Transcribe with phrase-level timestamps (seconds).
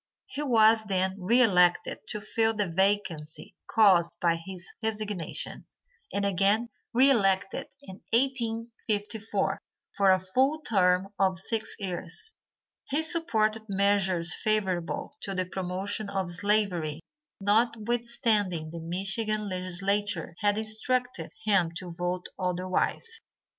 [0.25, 5.67] He was then re elected to fill the vacancy caused by his resignation,
[6.11, 9.61] and again re elected in 1854
[9.95, 12.33] for a full term of six years.
[12.89, 17.01] He supported measures favorable to the promotion of slavery
[17.39, 23.19] notwithstanding the Michigan legislature had instructed him to vote otherwise.